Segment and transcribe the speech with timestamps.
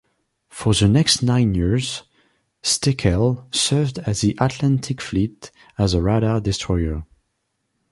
[0.49, 2.01] For the next nine years,
[2.63, 7.05] "Stickell" served the Atlantic Fleet as a radar destroyer.